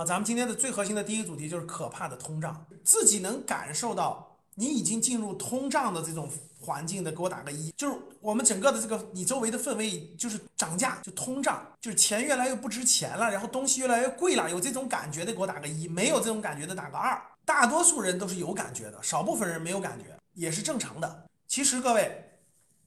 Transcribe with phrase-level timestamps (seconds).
[0.00, 6.26] 啊，咱们今天的最核心的第一个主题就是可怕的通胀，自己能感受到你已经进入通胀的这种
[6.58, 7.70] 环境的，给我打个一。
[7.76, 17.20] 就是我们整个的这个你周围的氛围就是涨价，就通胀，就是钱越来越不值钱了，然后东西越来越贵了，有这种感觉的给我打个一，没有这种感觉的打个二。
[17.44, 21.26] 大多数人都是有感觉的，少部分人没有感觉也是正常的。
[21.46, 22.40] 其实各位，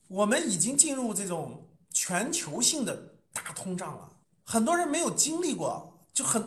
[0.07, 4.09] 我们已经进入这种全球性的大通胀了，
[4.43, 6.43] 很多人没有经历过，就很。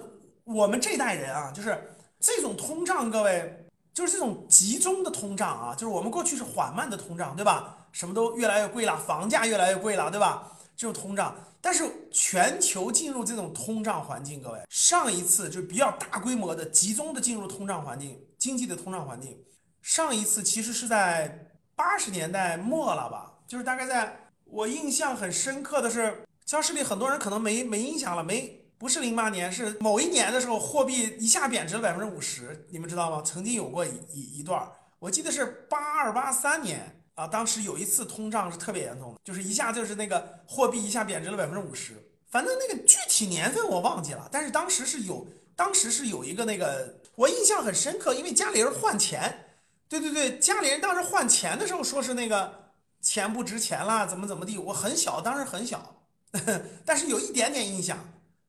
[0.46, 1.76] 我们这代人啊，就是
[2.20, 7.88] 这种通胀，各位就是这种集中的通胀啊，就是我们过去是缓慢的通胀，对吧？
[7.90, 10.52] 什么都越来越贵了，房价越来越贵了，对吧？
[10.76, 19.36] 这种通胀，但是全球进入这种通胀环境，各位上一次就比较大规模的集中的进入通胀环境，经济的通胀环境，
[19.82, 23.32] 上一次其实是在八十年代末了吧？
[23.48, 28.62] 就是大概在我印象很深刻的是，教室里很多人可能没没印象了，没。
[28.78, 33.22] 不是零八年，是某一年的时候，货币一下贬值了百分之五十，你们知道吗？
[33.24, 41.94] 曾经有过一一一段，我记得是八二八三年啊，当时有一次通胀是特别严重的，就是一下就是那个货币一下贬值了百分之五十，
[42.28, 49.46] 反正那个具体年份我忘记了，但是当时是有，当时是有一个那个我印象很深刻，因为家里人换钱，
[49.88, 55.96] 对对对，家里人当时换钱的时候说是那个钱不值钱了，怎么怎么地，我很小，当时很小，
[56.84, 57.98] 但是有一点点印象。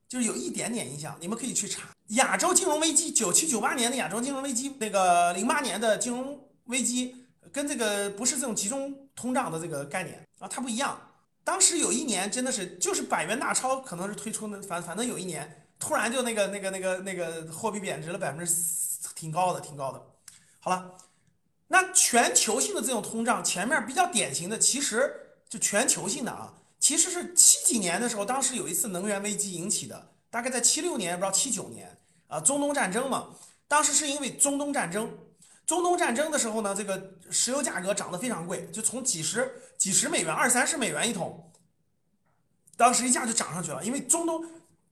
[0.08, 7.14] 就是有一点点印象，你们可以去查亚洲金融危机，九七九八年的亚洲金融危机，那个零八年的金融危机，
[7.52, 10.98] 跟这个不是这种集中通胀的这个概念啊，它不一样。
[11.44, 20.02] 当时有一年真的是就是百元大钞可能是推出的，反反正有一年突然就那个那个那个那个货币贬值了百分之四挺高的，挺高的。
[20.60, 20.94] 好了，
[21.66, 25.14] 那全球性的这种通胀，前面比较典型的其实
[25.50, 26.54] 就全球性的啊。
[26.88, 33.34] 其实是七几年的时候，当时有一次能源危机引起的，大概在七六年，不知道七九年啊，中东战争嘛。
[33.66, 35.14] 当时是因为中东战争，
[35.66, 41.52] 中东战争的时候呢，这个石油价格涨得非常贵，就从几十几十美元、二三十美元一桶，
[42.78, 43.84] 当时一下就涨上去了。
[43.84, 44.42] 因为中东，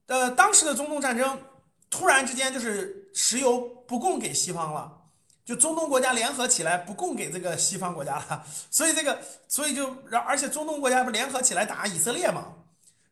[0.05, 1.41] 呃，当时的中东战争
[1.89, 5.01] 突然之间就是石油不供给西方了。
[5.47, 12.53] 就中东国家联合起来不供给这个西方国家了，所以这个，所以就，然而且中东国家不联合起来打以色列嘛，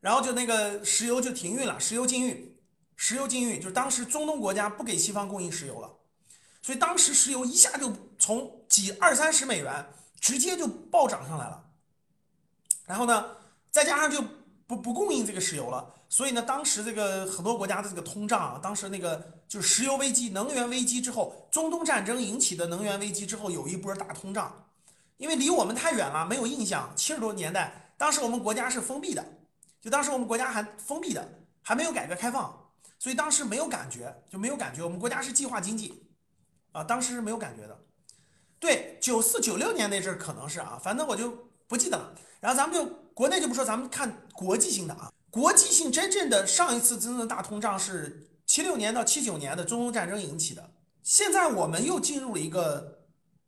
[0.02, 2.58] 然后就那个石油就停运了，石油禁运，
[2.98, 5.90] 石油禁运，就当时中东国家不给西方供应石油了，
[6.62, 9.86] 所以当时石油一下就从几二三十美元
[10.20, 11.64] 直接就暴涨上来了，
[12.86, 13.28] 然后呢，
[13.72, 14.22] 再加上就
[14.68, 15.94] 不不供应这个石油了。
[16.16, 24.66] 所以呢，当时这个很多国家的这个通胀啊，当时那个就是石油危机、能源危机之后，中东战争引起的能源危机之后，有一波大通胀。
[25.18, 26.90] 因为离我们太远了，没有印象。
[26.96, 29.26] 七十多年代，当时我们国家是封闭的，
[29.82, 31.28] 就当时我们国家还封闭的，
[31.62, 34.82] 还没有改革开放，所以当时没有感觉，就没有感觉。
[34.82, 36.02] 我们国家是计划经济，
[36.72, 37.78] 啊，当时是没有感觉的。
[38.58, 42.14] 对，九四九六年那阵可能是啊，反正我就不记得了。
[42.40, 45.12] 然后咱们就国内就不说，咱们看国际性的啊。
[45.36, 50.72] 国际性真正的上一次真正的大通胀是七六年到七九年的中东战争引起的。
[51.04, 53.02] 现在我们又进入了一个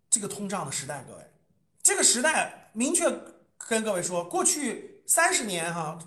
[0.10, 1.22] 这个通胀的时代，各位，
[1.82, 3.10] 这个时代明确
[3.58, 5.98] 跟各位说，过去三十年哈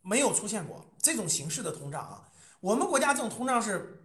[0.00, 2.28] 没有出现过这种形式的通胀啊。
[2.60, 4.04] 我们国家这种通胀是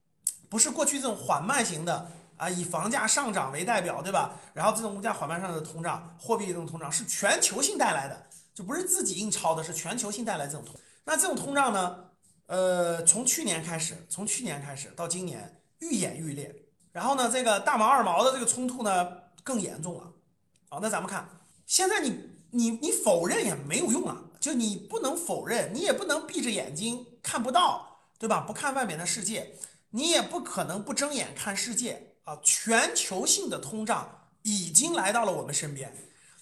[0.50, 2.50] 不是过去这种缓慢型的啊？
[2.50, 4.40] 以房价上涨为代表，对吧？
[4.56, 10.74] 然后这种物价缓慢上的通胀，货币这种通胀是全球性带来的，就不是自己印钞的，是全球性带来这种通。
[11.06, 12.06] 那这种通胀呢？
[12.48, 16.54] 呃，从去年开始，从去年开始到今年愈演愈烈。
[16.92, 19.08] 然后呢，这个大毛二毛的这个冲突呢
[19.44, 20.12] 更严重了。
[20.70, 21.28] 好，那咱们看，
[21.66, 28.42] 现在你你你否认也没有用啊，就你不能否认，你也不能闭着眼睛看不到，对吧？
[28.42, 29.56] 不看外面的世界，
[29.90, 32.40] 你也不可能不睁眼看世界啊。
[32.44, 35.92] 全球性的通胀已经来到了我们身边，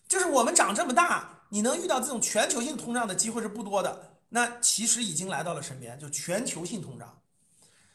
[0.07, 4.12] 就是我们长这么大，你能遇到这种全球性通胀的机会是不多的。
[4.35, 7.21] 那其实已经来到了身边，就全球性通胀，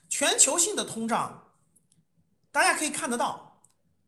[0.09, 1.43] 全球性的通胀，
[2.53, 3.61] 大家可以看得到，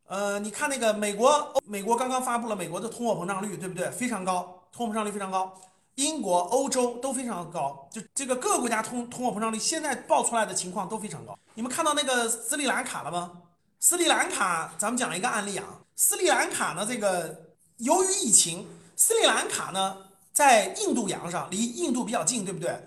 [0.06, 3.90] 呃，你看那个美国，美国刚刚发布了美国的通货膨胀率，对不对？
[3.90, 5.60] 非常高，通货膨胀率非常高。
[5.96, 11.36] 英国、欧洲都非常高，就这个各个国家通通货膨胀率现在报出来的情况都非常高。
[11.54, 13.42] 你们看到那个斯里兰卡了吗？
[13.80, 20.06] 斯里兰卡，咱们讲一个案例啊，斯里兰卡呢，这个由于疫情，斯里兰卡呢。
[20.32, 22.78] 在印度洋上，离印度比较近，对不对？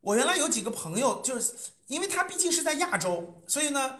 [0.00, 1.52] 我原来有几个朋友，就是
[1.86, 3.98] 因为他毕竟是在亚洲，所以呢，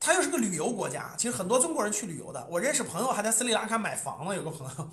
[0.00, 1.14] 他又是个旅游国家。
[1.16, 4.34] 其实很多中国人去旅游的，我认识朋友还在斯里兰卡买房了。
[4.34, 4.90] 有个朋友，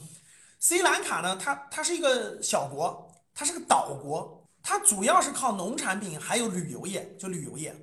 [0.59, 7.75] 斯里兰卡呢，它它是一个小国，它是个岛国，它主要是靠农产品还有旅游业，就旅游业。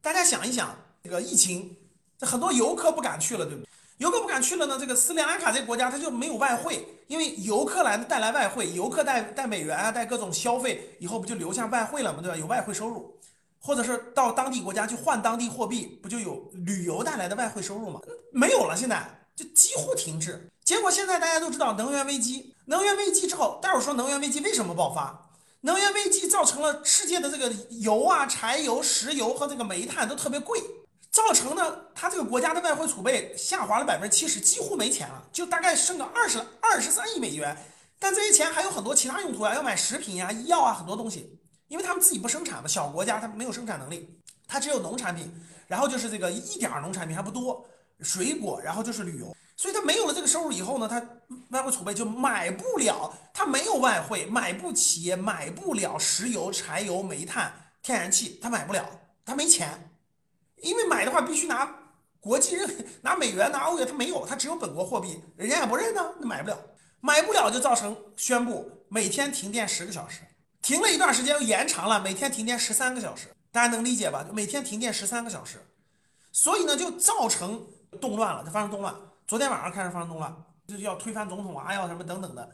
[0.00, 1.76] 大家想一想，这个疫情，
[2.18, 3.68] 这很多游客不敢去了，对不对？
[4.00, 12.20] 游客不敢去了呢，这个斯里兰卡这个国家它就没有外汇，因为游客来带来外汇，游客带带美元啊，带各种消费，以后不就留下外汇了吗？
[12.22, 12.34] 对吧？
[12.34, 13.14] 有外汇收入，
[13.60, 18.00] 或者是到当地国家去换当地货币，不就有旅游带来的外汇收入吗？
[18.32, 19.06] 没有了，现在
[19.36, 20.48] 就几乎停滞。
[20.64, 25.28] 结果现在大家都知道能源危机，能源危机之后，待会儿说能源危机为什么爆发？
[25.60, 27.52] 能源危机造成了世界的这个
[27.82, 30.58] 油啊、柴油、石油和这个煤炭都特别贵。
[31.10, 37.56] 造成呢，他这个国家的外汇储备下滑了百分之七十，几乎没钱了，就大概剩个二十二十三亿美元。
[37.98, 41.38] 但这些钱还有很多其他用途啊，要买食品呀、医药啊，很多东西。
[41.68, 44.18] 因为他们自己不生产嘛，小国家它没有生产能力，
[44.48, 45.32] 它只有农产品，
[45.68, 47.64] 然后就是这个一点农产品还不多，
[48.00, 49.36] 水果，然后就是旅游。
[49.56, 51.00] 所以它没有了这个收入以后呢，它
[51.50, 57.52] 外汇储备就买不了，它没有外汇，买不起，买不了石油、柴油、煤炭、
[57.82, 58.88] 天然气，它买不了，
[59.24, 59.89] 它没钱。
[60.62, 61.68] 因为买的话必须拿
[62.20, 66.58] 国际认，拿美元、拿欧元，他没有，他只有本国货币，人家也不认呢，那买不了，
[67.00, 70.20] 买不了就造成宣布每天停电十个小时，
[70.60, 74.26] 停了一段时间又延长了，每天停电十三个小时，大家能理解吧？
[74.32, 75.58] 每天停电十三个小时，
[76.30, 77.66] 所以呢就造成
[78.00, 78.94] 动乱了，就发生动乱。
[79.26, 80.36] 昨天晚上开始发生动乱，
[80.68, 82.46] 就要推翻总统啊，要什么等等的，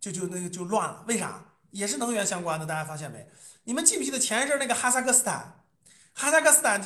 [0.00, 1.04] 就就那个就乱了。
[1.08, 1.44] 为啥？
[1.72, 3.28] 也是能源相关的，大家发现没？
[3.64, 5.64] 你们记不记得前一阵那个哈萨克斯坦，
[6.14, 6.80] 哈萨克斯坦？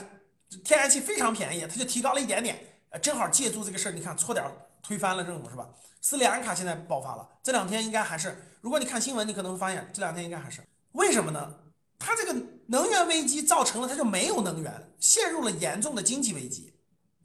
[0.64, 2.58] 天然气非常便宜，它就提高了一点点，
[2.90, 4.44] 呃，正好借助这个事儿，你看错点
[4.82, 5.68] 推翻了政府是吧？
[6.00, 10.60] 斯里兰卡现在爆发了，这两天应该还是，如果你看新闻，你可能会发现这两天应该还是，
[10.92, 11.54] 为什么呢？
[11.98, 12.36] 它这个
[12.66, 16.74] 能源危机造成了它就没有能源，陷入了严重的经济危机，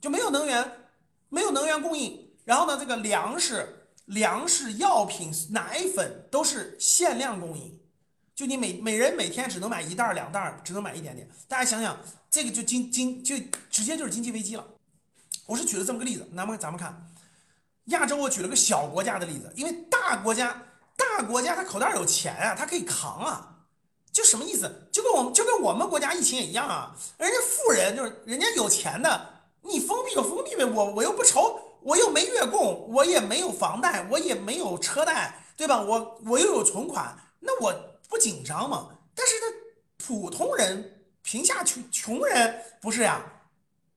[0.00, 0.72] 就没有能源，
[1.28, 7.79] 没有能源供应，然后呢，这个粮食、粮食、药品、奶粉都是限量供应。
[8.40, 11.28] 就你每每人每天只能买一袋两袋只能买一点点。
[11.46, 11.94] 大家想想，
[12.30, 13.36] 这个就经经就
[13.68, 14.66] 直接就是经济危机了。
[15.44, 17.06] 我是举了这么个例子，那么咱们看
[17.88, 20.62] 亚洲，我举了个小国家的例子，因为大国家
[20.96, 23.58] 大国家他口袋有钱啊，他可以扛啊。
[24.10, 24.88] 就什么意思？
[24.90, 26.96] 就跟我们就跟我们国家疫情也一样啊。
[27.18, 35.82] 人家富人就是人家有钱的，你封闭就封闭呗，我我又不愁，我又没月供，我也没有房贷，我也没有车贷，对吧？
[35.82, 37.90] 我我又有存款，那我。
[38.10, 38.88] 不紧张吗？
[39.14, 39.46] 但是他
[40.04, 43.22] 普通人、贫下穷穷人不是呀？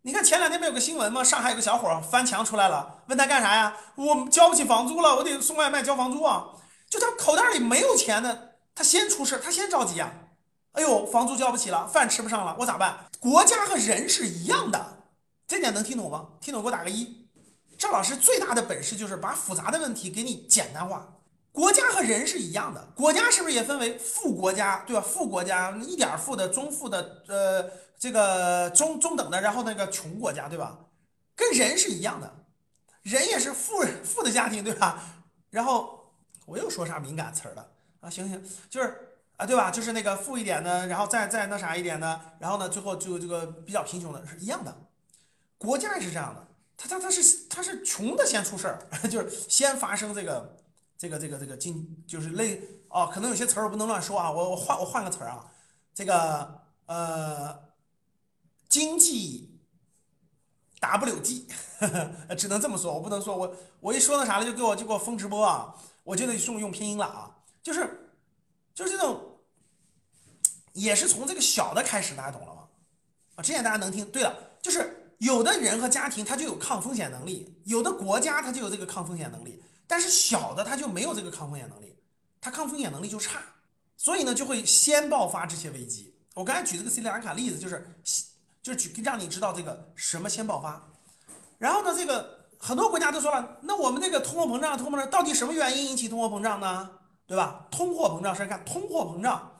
[0.03, 1.23] 你看前两天不有个新闻吗？
[1.23, 3.75] 上海有个小伙翻墙出来了，问他干啥呀？
[3.95, 6.51] 我交不起房租了，我得送外卖交房租啊！
[6.89, 10.11] 就他口袋里没有钱的，他先出事，他先着急啊！
[10.73, 13.05] 哎呦，房租交不起了，饭吃不上了，我咋办？
[13.19, 15.05] 国家和人是一样的，
[15.47, 16.27] 这点能听懂吗？
[16.39, 17.29] 听懂给我打个一。
[17.77, 21.07] 赵老师最大的本事就是把复杂的问题给你简单化。
[21.53, 25.01] 国家和人是一样的，国家是不是也分为富国家，对吧？
[25.01, 27.69] 富国家一点富的、中富的，呃，
[27.99, 30.79] 这个中中等的，然后那个穷国家，对吧？
[31.35, 32.33] 跟人是一样的，
[33.03, 35.03] 人也是富富的家庭，对吧？
[35.51, 36.11] 然后
[36.47, 37.69] 我又说啥敏感词儿了
[38.01, 38.09] 啊？
[38.09, 39.69] 行行，就是啊，对吧？
[39.69, 44.75] 就是那个富一点的，然后再再那啥一点的，然后呢，最后就这个比较贫穷的是一样的，
[45.59, 50.57] 国家也是这样的，他他他是他是穷的先出事儿， 就是先发生这个。
[51.03, 55.51] 这个这个这个经就是类哦，可能有些词儿我不能乱说啊，我我换我换个词儿啊，
[55.93, 57.59] 这个呃
[58.69, 59.59] 经济
[60.79, 61.45] WG，
[62.39, 68.13] 只能这么说，我不能说我我一说那啥了就给我就给我封直播啊，我就得送用拼音了啊，就是
[68.73, 69.41] 就是这种
[70.71, 72.61] 也是从这个小的开始，大家懂了吗？
[73.35, 74.09] 啊，这样大家能听。
[74.09, 79.61] 对了，就是有的人和家庭他就有抗风险能力，有的国家他就有这个抗风险能力。
[79.87, 81.95] 但是小的它就没有这个抗风险能力，
[82.41, 83.39] 它抗风险能力就差，
[83.97, 86.15] 所以呢就会先爆发这些危机。
[86.33, 87.87] 我刚才举这个斯里兰卡例子，就是
[88.61, 90.81] 就是举让你知道这个什么先爆发。
[91.57, 96.89] 然后呢，这个很多国家都说了，那我们那个通货膨胀，通货膨胀到底什么原因引起通货膨胀呢？
[97.25, 97.67] 对吧？
[97.71, 99.59] 通货膨胀是看通货膨胀，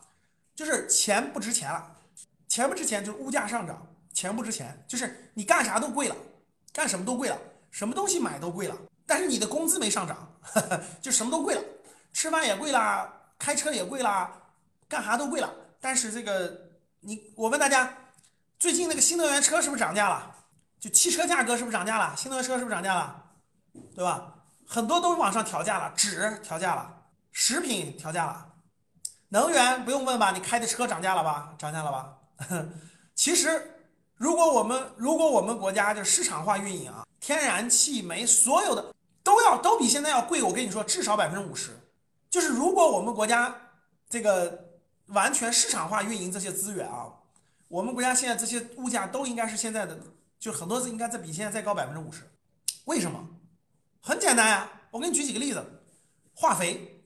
[0.56, 1.96] 就是钱不值钱了，
[2.48, 6.16] 钱不值钱就是物价上涨，钱不值钱就是你干啥都贵了，
[6.74, 7.40] 干什么都贵了，
[7.72, 8.76] 什么东西买都贵了。
[9.06, 10.28] 但是你的工资没上涨，
[11.02, 11.62] 就什么都贵了，
[12.14, 14.32] 吃饭也贵啦，开车也贵啦，
[14.88, 15.54] 干啥都贵了。
[15.80, 16.70] 但是这个
[17.02, 17.94] 你，我问大家，
[18.58, 20.36] 最近那个新能源车是不是涨价了？
[20.80, 22.14] 就汽车价格是不是涨价了？
[22.16, 23.24] 新能源车是不是涨价了？
[23.96, 24.34] 对吧？
[24.66, 28.54] 很多都往上调价了，纸调价了，食品调价了，
[29.30, 30.32] 能源不用问吧？
[30.32, 31.54] 你开的车涨价了吧？
[31.58, 32.18] 涨价了吧？
[33.16, 33.73] 其实，
[34.24, 38.96] 如果我们如果我们国家就市场化运营啊，天然气、煤所有的。
[39.22, 41.72] 都要都比现在要贵，我跟你说，至少百分之五十。
[42.30, 43.54] 就是如果我们国家
[44.10, 44.78] 这个
[45.08, 47.08] 完全市场化运营这些资源啊，
[47.68, 49.98] 我们国家现在这些物价都应该是现在的，
[50.40, 52.22] 就很多是应该再比现在再高百分之五十。
[52.86, 53.28] 为什么？
[54.02, 55.62] 很简单呀，我给你举几个例子。
[56.34, 57.04] 化肥，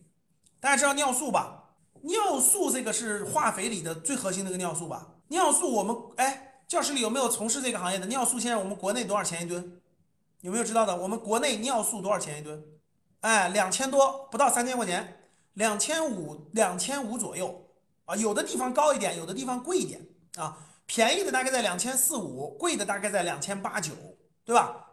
[0.59, 1.65] 大家知道尿素吧？
[2.03, 5.07] 尿素这个是化肥里的最核心的一个尿素吧？
[5.29, 8.05] 尿素我们哎，教室里有没有从事这个行业的？
[8.07, 9.81] 尿素现在我们国内多少钱一吨？
[10.41, 10.95] 有没有知道的？
[10.95, 12.61] 我们国内尿素多少钱一吨？
[13.21, 15.21] 哎，两千多，不到三千块钱，
[15.53, 17.69] 两千五，两千五左右
[18.05, 18.15] 啊。
[18.17, 20.05] 有的地方高一点，有的地方贵一点
[20.35, 20.57] 啊。
[20.85, 23.93] 便宜的大概在两千四五，贵的大概在两千八九，
[24.43, 24.91] 对吧？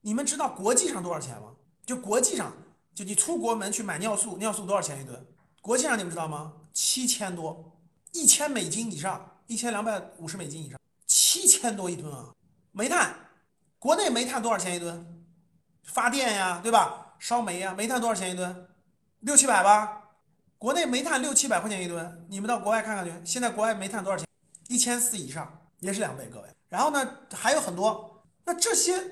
[0.00, 1.54] 你们知道国际上多少钱吗？
[1.86, 2.52] 就国际上，
[2.94, 5.24] 就你出国门去买尿素，尿素多少钱一吨？
[5.60, 6.52] 国际上你们知道吗？
[6.72, 7.72] 七千多，
[8.12, 10.78] 一千美金以上，一千两百五十美金以上，
[11.32, 12.34] 七千多一吨啊。
[12.72, 13.14] 煤炭，
[13.78, 15.24] 国内煤炭多少钱一吨？
[15.82, 17.14] 发电呀，对吧？
[17.18, 18.68] 烧煤呀，煤炭多少钱一吨？
[19.20, 20.10] 六七百吧。
[20.58, 24.26] 国内煤炭六七百块钱一吨，你们到国外看看去，现在国外煤炭多少钱？
[24.68, 26.48] 一千四以上也是两倍，各位。
[26.68, 28.22] 然后呢，还有很多。
[28.44, 29.02] 那这些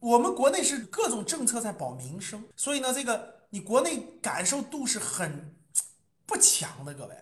[0.00, 5.54] 我们国内是各种政策在保民生，所以呢，这个你国内感受度是很
[6.26, 7.14] 不强的，各位。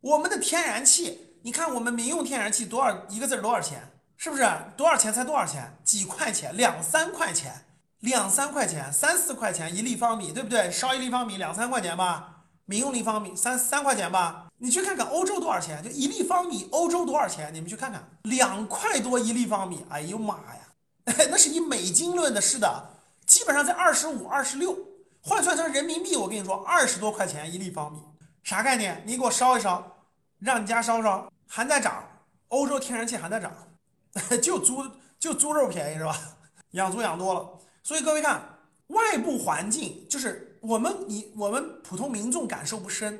[0.00, 3.92] 我们的天然气，你看我们民用天然气多少一个字多少钱？
[4.16, 4.44] 是不是
[4.76, 5.78] 多少钱才多少钱？
[5.84, 6.56] 几块钱？
[6.56, 7.64] 两三块钱？
[8.00, 8.92] 两三块钱？
[8.92, 10.70] 三四块钱一立方米，对不对？
[10.70, 12.34] 烧一立方米两三块钱吧。
[12.64, 15.82] 民用立方米三三块钱吧，你去看看欧洲多少钱？
[15.82, 17.50] 就一立方米，欧洲多少钱？
[17.54, 19.86] 你们去看看，两块多一立方米。
[19.88, 20.60] 哎呦妈呀，
[21.30, 22.90] 那是以美金论的，是的，
[23.26, 24.76] 基本上在二十五、二十六，
[25.22, 28.00] 换算成人民币，我跟你说，二十多块钱一立方米，
[28.42, 29.02] 啥概念？
[29.06, 29.97] 你给我烧一烧，
[30.38, 32.04] 让你家烧烧，还在涨，
[32.48, 33.52] 欧洲天然气还在涨，
[34.42, 34.84] 就猪
[35.18, 36.16] 就猪肉便宜是吧？
[36.72, 38.40] 养猪养多了，所以各位看，
[38.88, 40.44] 外部环境就是。
[40.60, 43.16] 我们你我们普通民众感受不深，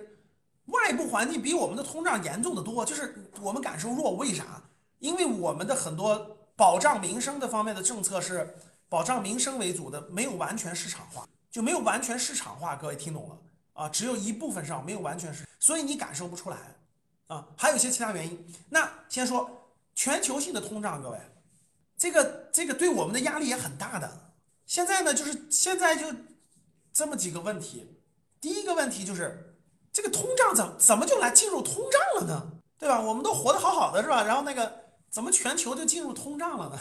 [0.67, 4.17] 外部环境比我们的通胀严重的多，就是我们感受弱。
[4.17, 4.61] 为啥？
[4.99, 8.57] 因为我们的很多保障民生的方面的政策是
[8.89, 12.75] 保障民生为主的，没有完全市场化，就没有完全市场化。
[12.75, 13.39] 各位听懂了
[13.75, 13.89] 啊？
[13.89, 16.57] 只有一部分上没有完全市，所以你感受不出来
[17.29, 17.47] 啊。
[17.57, 18.55] 还有一些其他原因。
[18.69, 21.19] 那先说全球性的通胀，各位，
[21.97, 24.35] 这个这个对我们的压力也很大的。
[24.67, 26.07] 现在呢，就是现在就。
[26.91, 27.87] 这么几个问题，
[28.41, 29.57] 第一个问题就是
[29.93, 32.51] 这个通胀怎怎么就来进入通胀了呢？
[32.77, 33.01] 对吧？
[33.01, 34.25] 我们都活得好好的是吧？
[34.25, 36.79] 然后那个怎么全球就进入通胀了呢？